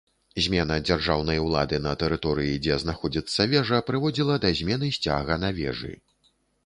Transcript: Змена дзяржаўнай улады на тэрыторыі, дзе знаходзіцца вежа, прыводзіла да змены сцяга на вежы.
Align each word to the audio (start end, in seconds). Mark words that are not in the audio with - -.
Змена 0.43 0.75
дзяржаўнай 0.87 1.41
улады 1.47 1.77
на 1.87 1.91
тэрыторыі, 2.03 2.55
дзе 2.67 2.77
знаходзіцца 2.85 3.47
вежа, 3.55 3.83
прыводзіла 3.91 4.39
да 4.47 4.55
змены 4.61 4.91
сцяга 4.97 5.39
на 5.47 5.57
вежы. 5.63 5.93